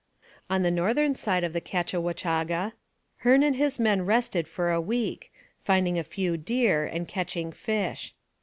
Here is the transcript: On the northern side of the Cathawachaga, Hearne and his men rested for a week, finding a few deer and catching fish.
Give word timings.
On 0.49 0.63
the 0.63 0.71
northern 0.71 1.13
side 1.13 1.43
of 1.43 1.53
the 1.53 1.61
Cathawachaga, 1.61 2.73
Hearne 3.17 3.43
and 3.43 3.55
his 3.55 3.79
men 3.79 4.03
rested 4.03 4.47
for 4.47 4.71
a 4.71 4.81
week, 4.81 5.31
finding 5.63 5.99
a 5.99 6.03
few 6.03 6.37
deer 6.37 6.87
and 6.87 7.07
catching 7.07 7.51
fish. 7.51 8.15